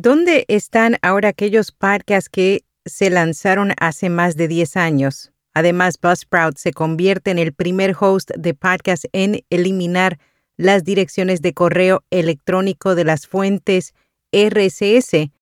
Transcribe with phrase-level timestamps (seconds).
[0.00, 5.32] ¿Dónde están ahora aquellos podcasts que se lanzaron hace más de 10 años?
[5.54, 10.20] Además, Buzzsprout se convierte en el primer host de podcast en eliminar
[10.56, 13.92] las direcciones de correo electrónico de las fuentes
[14.30, 15.32] RSS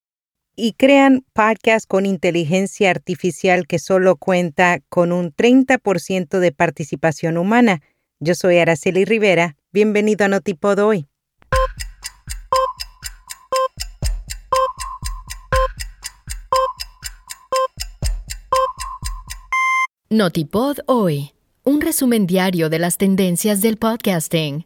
[0.57, 7.83] y crean podcasts con inteligencia artificial que solo cuenta con un 30% de participación humana.
[8.21, 9.55] Yo soy Araceli Rivera.
[9.71, 11.09] Bienvenido a Notipod hoy.
[20.17, 24.65] Notipod hoy, un resumen diario de las tendencias del podcasting.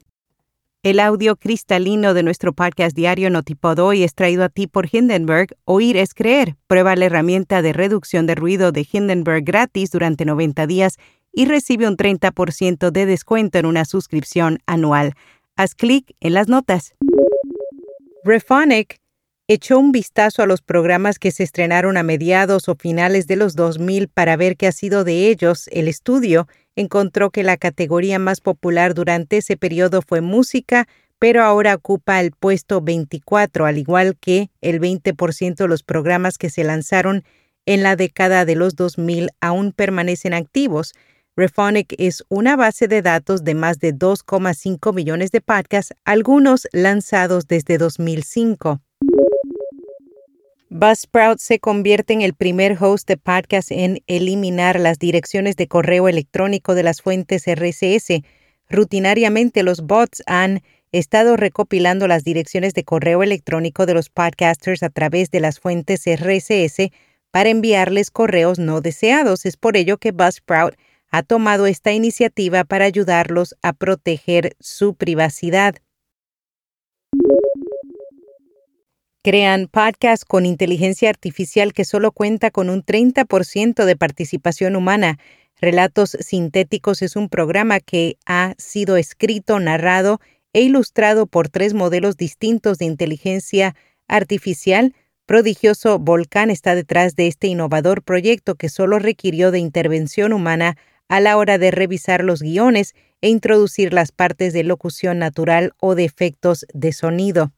[0.85, 5.57] El audio cristalino de nuestro podcast diario Notipod hoy es traído a ti por Hindenburg.
[5.65, 6.55] Oír es creer.
[6.69, 10.99] Prueba la herramienta de reducción de ruido de Hindenburg gratis durante 90 días
[11.33, 15.15] y recibe un 30% de descuento en una suscripción anual.
[15.57, 16.95] Haz clic en las notas.
[18.23, 19.01] Rephonic
[19.53, 23.57] echó un vistazo a los programas que se estrenaron a mediados o finales de los
[23.57, 25.69] 2000 para ver qué ha sido de ellos.
[25.73, 30.87] El estudio encontró que la categoría más popular durante ese periodo fue música,
[31.19, 36.49] pero ahora ocupa el puesto 24, al igual que el 20% de los programas que
[36.49, 37.25] se lanzaron
[37.67, 40.93] en la década de los 2000 aún permanecen activos.
[41.35, 47.49] Rephonic es una base de datos de más de 2,5 millones de podcasts, algunos lanzados
[47.49, 48.81] desde 2005.
[50.73, 56.09] Buzzsprout se convierte en el primer host de podcast en eliminar las direcciones de correo
[56.09, 58.23] electrónico de las fuentes RSS.
[58.69, 64.91] Rutinariamente los bots han estado recopilando las direcciones de correo electrónico de los podcasters a
[64.91, 66.93] través de las fuentes RSS
[67.33, 69.47] para enviarles correos no deseados.
[69.47, 70.77] Es por ello que Buzzsprout
[71.11, 75.75] ha tomado esta iniciativa para ayudarlos a proteger su privacidad.
[79.23, 85.19] Crean podcasts con inteligencia artificial que solo cuenta con un 30% de participación humana.
[85.61, 90.23] Relatos Sintéticos es un programa que ha sido escrito, narrado
[90.55, 93.77] e ilustrado por tres modelos distintos de inteligencia
[94.09, 94.95] artificial.
[95.27, 101.21] Prodigioso Volcán está detrás de este innovador proyecto que solo requirió de intervención humana a
[101.21, 106.07] la hora de revisar los guiones e introducir las partes de locución natural o de
[106.07, 107.53] efectos de sonido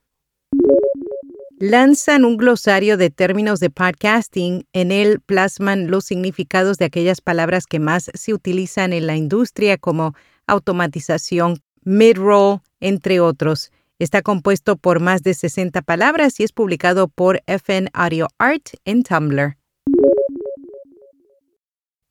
[1.63, 4.67] lanzan un glosario de términos de podcasting.
[4.73, 9.79] En él plasman los significados de aquellas palabras que más se utilizan en la industria
[9.79, 10.17] como
[10.49, 13.71] automatización, mid-roll, entre otros.
[14.01, 19.05] Está compuesto por más de 60 palabras y es publicado por FN Audio Art en
[19.05, 19.62] Tumblr.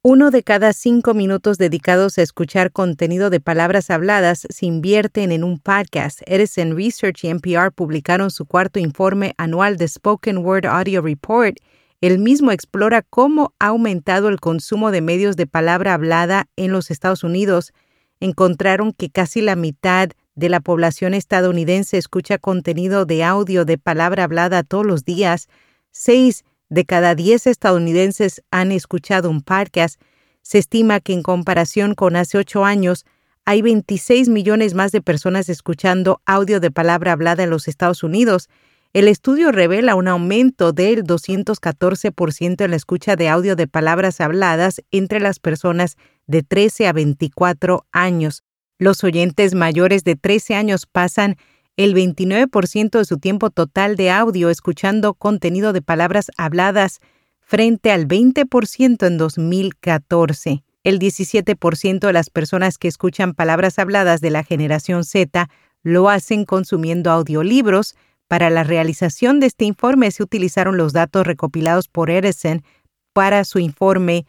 [0.03, 5.43] Uno de cada cinco minutos dedicados a escuchar contenido de palabras habladas se invierten en
[5.43, 6.21] un podcast.
[6.25, 11.55] Edison Research y NPR publicaron su cuarto informe anual de Spoken Word Audio Report.
[12.01, 16.89] El mismo explora cómo ha aumentado el consumo de medios de palabra hablada en los
[16.89, 17.71] Estados Unidos.
[18.19, 24.23] Encontraron que casi la mitad de la población estadounidense escucha contenido de audio de palabra
[24.23, 25.47] hablada todos los días.
[25.91, 29.99] Seis de cada 10 estadounidenses han escuchado un podcast,
[30.41, 33.05] se estima que en comparación con hace ocho años,
[33.43, 38.47] hay 26 millones más de personas escuchando audio de palabra hablada en los Estados Unidos.
[38.93, 44.81] El estudio revela un aumento del 214% en la escucha de audio de palabras habladas
[44.91, 48.43] entre las personas de 13 a 24 años.
[48.79, 51.35] Los oyentes mayores de 13 años pasan
[51.83, 56.99] el 29% de su tiempo total de audio escuchando contenido de palabras habladas
[57.39, 60.63] frente al 20% en 2014.
[60.83, 65.49] El 17% de las personas que escuchan palabras habladas de la generación Z
[65.81, 67.95] lo hacen consumiendo audiolibros.
[68.27, 72.63] Para la realización de este informe se utilizaron los datos recopilados por Edison
[73.11, 74.27] para su informe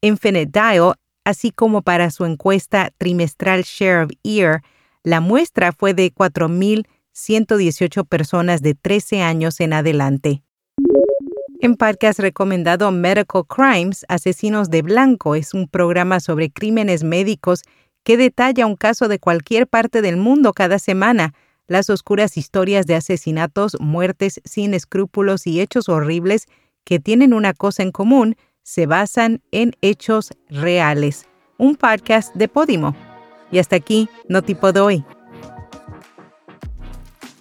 [0.00, 0.94] Infinite Dial,
[1.24, 4.62] así como para su encuesta trimestral Share of Ear,
[5.04, 10.42] la muestra fue de 4.118 personas de 13 años en adelante.
[11.60, 17.62] En podcast recomendado Medical Crimes, Asesinos de Blanco es un programa sobre crímenes médicos
[18.02, 21.34] que detalla un caso de cualquier parte del mundo cada semana,
[21.68, 26.46] las oscuras historias de asesinatos, muertes sin escrúpulos y hechos horribles
[26.84, 28.34] que tienen una cosa en común,
[28.64, 31.28] se basan en hechos reales.
[31.58, 33.11] Un podcast de Podimo.
[33.52, 35.04] Y hasta aquí, no tipo doy.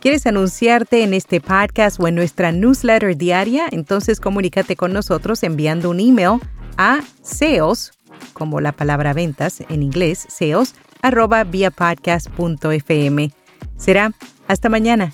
[0.02, 3.68] ¿Quieres anunciarte en este podcast o en nuestra newsletter diaria?
[3.72, 6.40] Entonces comunícate con nosotros enviando un email
[6.78, 7.92] a sales,
[8.34, 13.31] como la palabra ventas en inglés, sales, arroba podcast.fm.
[13.78, 14.12] Será
[14.48, 15.13] hasta mañana.